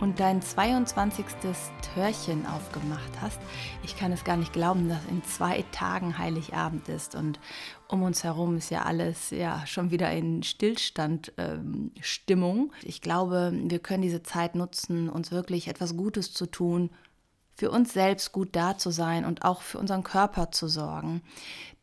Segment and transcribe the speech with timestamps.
[0.00, 1.26] und dein 22.
[1.94, 3.38] Türchen aufgemacht hast.
[3.84, 7.38] Ich kann es gar nicht glauben, dass in zwei Tagen Heiligabend ist und
[7.86, 12.58] um uns herum ist ja alles ja schon wieder in Stillstand-Stimmung.
[12.58, 16.90] Ähm, ich glaube, wir können diese Zeit nutzen, uns wirklich etwas Gutes zu tun,
[17.56, 21.20] für uns selbst gut da zu sein und auch für unseren Körper zu sorgen.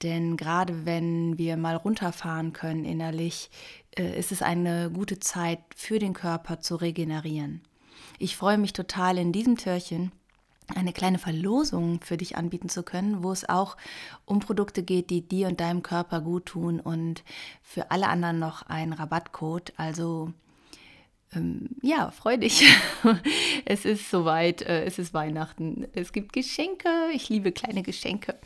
[0.01, 3.51] Denn gerade wenn wir mal runterfahren können innerlich,
[3.95, 7.61] äh, ist es eine gute Zeit für den Körper zu regenerieren.
[8.17, 10.11] Ich freue mich total in diesem Türchen
[10.75, 13.77] eine kleine Verlosung für dich anbieten zu können, wo es auch
[14.25, 17.23] um Produkte geht, die dir und deinem Körper gut tun und
[17.61, 19.73] für alle anderen noch ein Rabattcode.
[19.77, 20.33] Also
[21.33, 22.65] ähm, ja, freu dich.
[23.65, 28.37] es ist soweit, äh, es ist Weihnachten, es gibt Geschenke, ich liebe kleine Geschenke.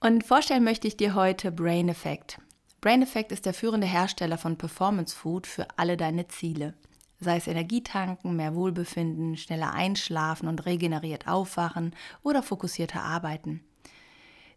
[0.00, 2.38] Und vorstellen möchte ich dir heute Brain Effect.
[2.80, 6.74] Brain Effect ist der führende Hersteller von Performance Food für alle deine Ziele
[7.22, 13.64] sei es Energietanken, mehr Wohlbefinden, schneller einschlafen und regeneriert aufwachen oder fokussierter arbeiten.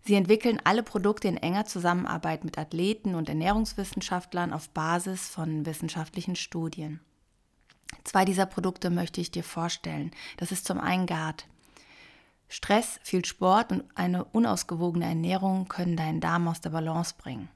[0.01, 6.35] Sie entwickeln alle Produkte in enger Zusammenarbeit mit Athleten und Ernährungswissenschaftlern auf Basis von wissenschaftlichen
[6.35, 6.99] Studien.
[8.03, 10.11] Zwei dieser Produkte möchte ich dir vorstellen.
[10.37, 11.47] Das ist zum einen GARD.
[12.47, 17.49] Stress, viel Sport und eine unausgewogene Ernährung können deinen Darm aus der Balance bringen.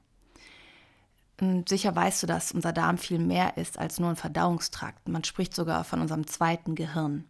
[1.68, 5.08] Sicher weißt du, dass unser Darm viel mehr ist als nur ein Verdauungstrakt.
[5.08, 7.24] Man spricht sogar von unserem zweiten Gehirn.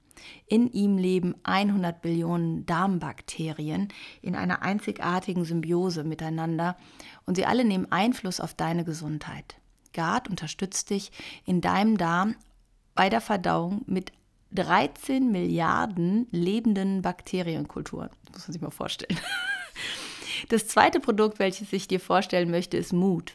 [0.46, 3.88] In ihm leben 100 Billionen Darmbakterien
[4.20, 6.76] in einer einzigartigen Symbiose miteinander
[7.24, 9.56] und sie alle nehmen Einfluss auf deine Gesundheit.
[9.92, 11.10] GARD unterstützt dich
[11.46, 12.36] in deinem Darm
[12.94, 14.12] bei der Verdauung mit
[14.52, 18.10] 13 Milliarden lebenden Bakterienkulturen.
[18.26, 19.18] Das muss man sich mal vorstellen.
[20.48, 23.34] Das zweite Produkt, welches ich dir vorstellen möchte, ist Mut.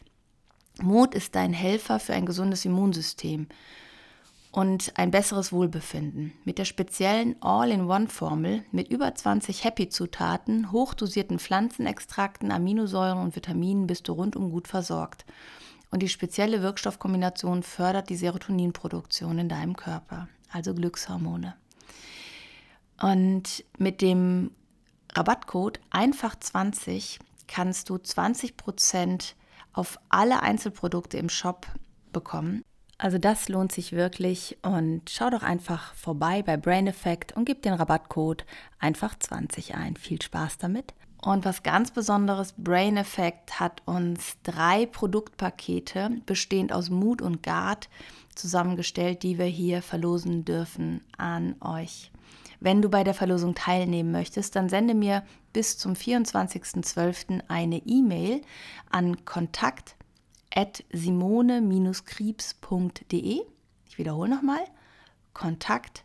[0.82, 3.48] Mut ist dein Helfer für ein gesundes Immunsystem
[4.52, 6.32] und ein besseres Wohlbefinden.
[6.44, 14.12] Mit der speziellen All-in-One-Formel mit über 20 Happy-Zutaten, hochdosierten Pflanzenextrakten, Aminosäuren und Vitaminen bist du
[14.12, 15.26] rundum gut versorgt.
[15.90, 21.54] Und die spezielle Wirkstoffkombination fördert die Serotoninproduktion in deinem Körper, also Glückshormone.
[23.00, 24.50] Und mit dem
[25.12, 29.36] Rabattcode einfach 20 kannst du 20 Prozent
[29.76, 31.66] auf alle Einzelprodukte im Shop
[32.12, 32.64] bekommen.
[32.98, 37.62] Also das lohnt sich wirklich und schau doch einfach vorbei bei Brain Effect und gib
[37.62, 38.46] den Rabattcode
[38.78, 39.96] einfach 20 ein.
[39.96, 40.94] Viel Spaß damit.
[41.20, 47.88] Und was ganz besonderes, Brain Effect hat uns drei Produktpakete bestehend aus Mut und Guard
[48.34, 52.10] zusammengestellt, die wir hier verlosen dürfen an euch.
[52.60, 55.22] Wenn du bei der Verlosung teilnehmen möchtest, dann sende mir
[55.52, 57.42] bis zum 24.12.
[57.48, 58.42] eine E-Mail
[58.90, 59.94] an kontakt
[60.92, 63.40] simone-kriebs.de.
[63.88, 64.64] Ich wiederhole nochmal,
[65.34, 66.04] kontakt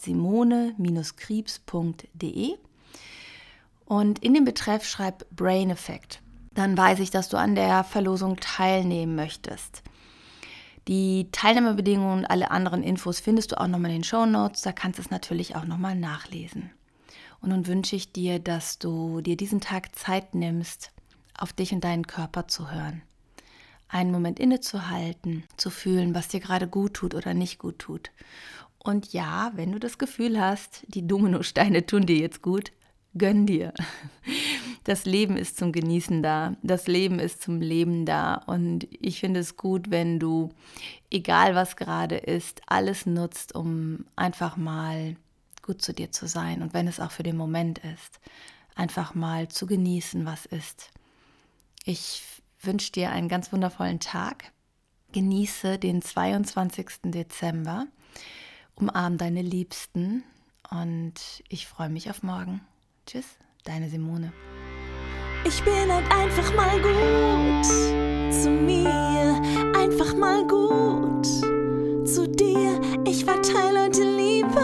[0.00, 2.54] simone-kriebs.de
[3.86, 6.22] und in den Betreff schreib Brain Effect.
[6.52, 9.82] Dann weiß ich, dass du an der Verlosung teilnehmen möchtest.
[10.88, 14.62] Die Teilnahmebedingungen und alle anderen Infos findest du auch nochmal in den Show Notes.
[14.62, 16.70] Da kannst du es natürlich auch nochmal nachlesen.
[17.40, 20.92] Und nun wünsche ich dir, dass du dir diesen Tag Zeit nimmst,
[21.38, 23.02] auf dich und deinen Körper zu hören.
[23.88, 28.10] Einen Moment innezuhalten, zu fühlen, was dir gerade gut tut oder nicht gut tut.
[28.78, 32.72] Und ja, wenn du das Gefühl hast, die Dominosteine tun dir jetzt gut,
[33.16, 33.72] gönn dir.
[34.84, 36.54] Das Leben ist zum Genießen da.
[36.62, 38.34] Das Leben ist zum Leben da.
[38.34, 40.50] Und ich finde es gut, wenn du,
[41.10, 45.16] egal was gerade ist, alles nutzt, um einfach mal
[45.62, 46.62] gut zu dir zu sein.
[46.62, 48.20] Und wenn es auch für den Moment ist,
[48.74, 50.90] einfach mal zu genießen, was ist.
[51.84, 52.22] Ich
[52.60, 54.52] wünsche dir einen ganz wundervollen Tag.
[55.12, 56.86] Genieße den 22.
[57.04, 57.86] Dezember.
[58.74, 60.24] Umarm deine Liebsten
[60.70, 61.14] und
[61.48, 62.60] ich freue mich auf morgen.
[63.06, 63.26] Tschüss,
[63.62, 64.32] deine Simone.
[65.46, 67.66] Ich bin halt einfach mal gut
[68.32, 69.40] zu mir,
[69.78, 71.26] einfach mal gut
[72.06, 72.80] zu dir.
[73.06, 74.62] Ich verteile heute Liebe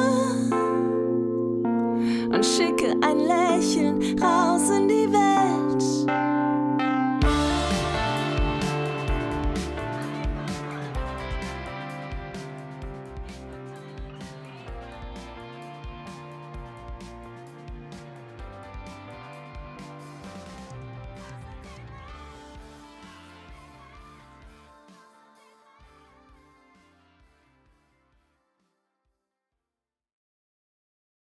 [2.32, 6.29] und schicke ein Lächeln raus in die Welt.